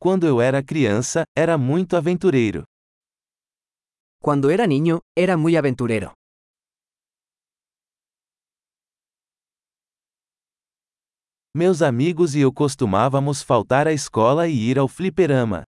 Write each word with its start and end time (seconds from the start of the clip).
Quando 0.00 0.28
eu 0.28 0.40
era 0.40 0.62
criança, 0.62 1.24
era 1.36 1.58
muito 1.58 1.96
aventureiro. 1.96 2.62
Cuando 4.22 4.48
era 4.48 4.64
niño, 4.64 5.00
era 5.16 5.36
muy 5.36 5.56
aventurero. 5.56 6.12
Meus 11.52 11.82
amigos 11.82 12.36
e 12.36 12.40
eu 12.40 12.52
costumávamos 12.52 13.42
faltar 13.42 13.88
à 13.88 13.92
escola 13.92 14.46
e 14.46 14.52
ir 14.70 14.78
ao 14.78 14.86
fliperama. 14.86 15.64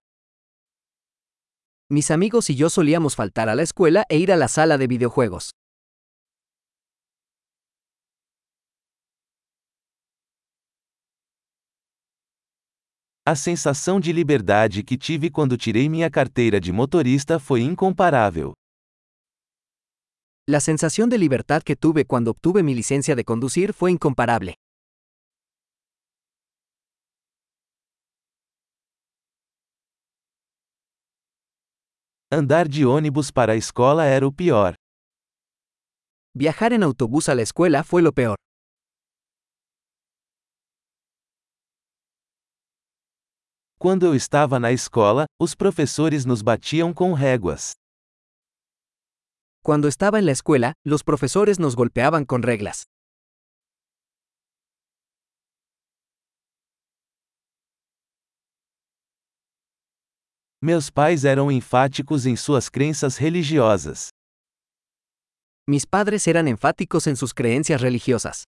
Mis 1.90 2.12
amigos 2.12 2.48
y 2.50 2.54
yo 2.54 2.70
solíamos 2.70 3.16
faltar 3.16 3.48
a 3.48 3.56
la 3.56 3.64
escuela 3.64 4.04
e 4.08 4.16
ir 4.18 4.30
a 4.30 4.36
la 4.36 4.46
sala 4.46 4.78
de 4.78 4.86
videojuegos. 4.86 5.50
A 13.30 13.36
sensação 13.36 14.00
de 14.00 14.12
liberdade 14.12 14.82
que 14.82 14.98
tive 14.98 15.30
quando 15.30 15.56
tirei 15.56 15.88
minha 15.88 16.10
carteira 16.10 16.58
de 16.58 16.72
motorista 16.72 17.38
foi 17.38 17.60
incomparável. 17.60 18.54
La 20.48 20.58
sensación 20.58 21.08
de 21.08 21.16
libertad 21.16 21.62
que 21.62 21.76
tuve 21.76 22.04
cuando 22.04 22.32
obtuve 22.32 22.64
mi 22.64 22.74
licencia 22.74 23.14
de 23.14 23.22
conducir 23.22 23.72
fue 23.72 23.92
incomparable. 23.92 24.56
Andar 32.32 32.68
de 32.68 32.84
ônibus 32.84 33.30
para 33.30 33.52
a 33.52 33.56
escola 33.56 34.06
era 34.08 34.26
o 34.26 34.32
pior. 34.32 34.74
Viajar 36.34 36.72
en 36.72 36.82
autobús 36.82 37.28
a 37.28 37.36
la 37.36 37.42
escuela 37.42 37.84
fue 37.84 38.02
lo 38.02 38.10
peor. 38.10 38.38
Quando 43.82 44.04
eu 44.04 44.14
estava 44.14 44.60
na 44.60 44.72
escola, 44.72 45.24
os 45.40 45.54
professores 45.54 46.26
nos 46.26 46.42
batiam 46.42 46.92
com 46.92 47.14
réguas. 47.14 47.72
Cuando 49.64 49.88
estaba 49.88 50.18
en 50.18 50.26
la 50.26 50.32
escuela, 50.32 50.74
los 50.84 51.02
profesores 51.02 51.58
nos 51.58 51.74
golpeaban 51.74 52.26
con 52.26 52.42
reglas. 52.42 52.84
Meus 60.60 60.90
pais 60.90 61.24
eram 61.24 61.50
enfáticos 61.50 62.26
em 62.26 62.36
suas 62.36 62.68
crenças 62.68 63.16
religiosas. 63.16 64.10
Mis 65.66 65.86
padres 65.86 66.26
eran 66.26 66.48
enfáticos 66.48 67.06
en 67.06 67.16
sus 67.16 67.32
creencias 67.32 67.80
religiosas. 67.80 68.44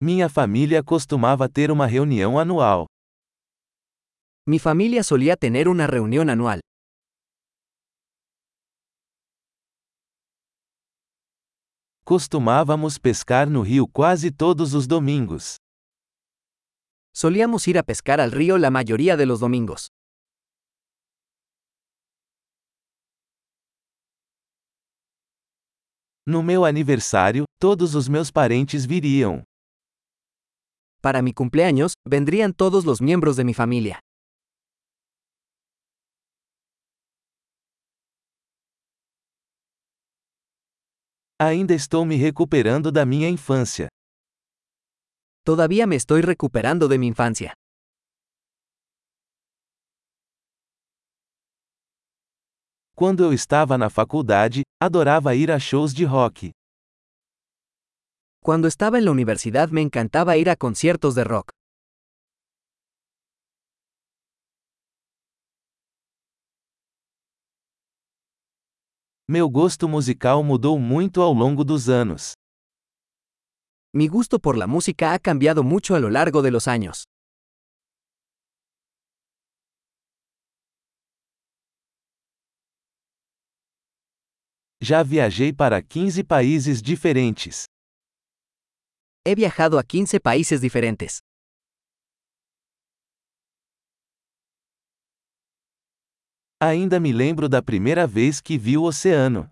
Minha 0.00 0.28
família 0.28 0.80
costumava 0.80 1.48
ter 1.48 1.72
uma 1.72 1.84
reunião 1.84 2.38
anual. 2.38 2.86
Mi 4.46 4.60
familia 4.60 5.02
solía 5.02 5.36
tener 5.36 5.66
una 5.66 5.88
reunión 5.88 6.30
anual. 6.30 6.60
Costumávamos 12.04 12.96
pescar 13.00 13.50
no 13.50 13.62
rio 13.64 13.88
quase 13.88 14.30
todos 14.30 14.72
os 14.72 14.86
domingos. 14.86 15.56
Solíamos 17.12 17.66
ir 17.66 17.76
a 17.76 17.82
pescar 17.82 18.20
al 18.20 18.30
río 18.30 18.56
la 18.56 18.70
mayoría 18.70 19.16
de 19.16 19.26
los 19.26 19.40
domingos. 19.40 19.88
No 26.24 26.44
meu 26.44 26.64
aniversário, 26.64 27.46
todos 27.58 27.96
os 27.96 28.08
meus 28.08 28.30
parentes 28.30 28.86
viriam. 28.86 29.42
Para 31.00 31.22
mi 31.22 31.32
cumpleaños, 31.32 31.94
vendrían 32.04 32.52
todos 32.52 32.84
los 32.84 33.00
miembros 33.00 33.36
de 33.36 33.44
mi 33.44 33.54
familia. 33.54 34.00
Ainda 41.40 41.72
estou 41.72 42.04
me 42.04 42.16
recuperando 42.16 42.90
da 42.90 43.06
minha 43.06 43.28
infância. 43.28 43.86
Todavía 45.44 45.86
me 45.86 45.94
estoy 45.94 46.20
recuperando 46.20 46.88
de 46.88 46.98
mi 46.98 47.06
infancia. 47.06 47.52
Quando 52.96 53.22
eu 53.22 53.32
estava 53.32 53.78
na 53.78 53.88
faculdade, 53.88 54.62
adorava 54.82 55.36
ir 55.36 55.52
a 55.52 55.60
shows 55.60 55.94
de 55.94 56.04
rock. 56.04 56.50
Cuando 58.48 58.66
estaba 58.66 58.96
en 58.96 59.04
la 59.04 59.10
universidad 59.10 59.68
me 59.68 59.82
encantaba 59.82 60.38
ir 60.38 60.48
a 60.48 60.56
conciertos 60.56 61.14
de 61.14 61.22
rock. 61.22 61.50
Meu 69.28 69.50
gosto 69.50 69.86
musical 69.86 70.42
mudou 70.42 70.78
muito 70.78 71.20
ao 71.20 71.34
longo 71.34 71.62
dos 71.62 71.90
anos. 71.90 72.32
Mi 73.94 74.08
gusto 74.08 74.40
por 74.40 74.56
la 74.56 74.66
música 74.66 75.12
ha 75.12 75.18
cambiado 75.18 75.62
mucho 75.62 75.94
a 75.94 76.00
lo 76.00 76.08
largo 76.08 76.40
de 76.40 76.50
los 76.50 76.66
años. 76.68 77.04
Já 84.80 85.02
viajei 85.02 85.52
para 85.52 85.82
15 85.82 86.24
países 86.24 86.80
diferentes. 86.80 87.66
He 89.24 89.34
viajado 89.34 89.78
a 89.78 89.82
15 89.82 90.20
países 90.20 90.60
diferentes. 90.60 91.20
Ainda 96.60 96.98
me 96.98 97.12
lembro 97.12 97.48
da 97.48 97.62
primeira 97.62 98.06
vez 98.06 98.40
que 98.40 98.58
vi 98.58 98.76
o 98.76 98.82
oceano. 98.82 99.50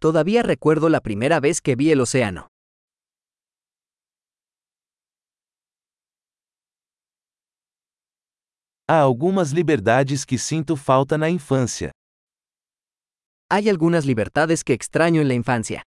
Todavía 0.00 0.42
recuerdo 0.42 0.88
la 0.88 1.00
primera 1.00 1.40
vez 1.40 1.60
que 1.60 1.74
vi 1.74 1.90
el 1.90 2.00
océano. 2.00 2.46
Há 8.88 9.02
algumas 9.02 9.52
liberdades 9.52 10.24
que 10.24 10.36
sinto 10.38 10.76
falta 10.76 11.16
na 11.16 11.28
infância. 11.28 11.90
Hay 13.48 13.68
algunas 13.68 14.04
libertades 14.04 14.64
que 14.64 14.72
extraño 14.72 15.20
en 15.20 15.28
la 15.28 15.34
infancia. 15.34 15.82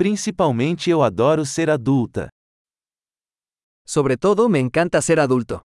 Principalmente 0.00 0.88
eu 0.88 1.02
adoro 1.02 1.44
ser 1.44 1.68
adulta. 1.68 2.30
Sobre 3.86 4.16
todo 4.16 4.48
me 4.48 4.58
encanta 4.58 5.02
ser 5.02 5.20
adulto. 5.20 5.60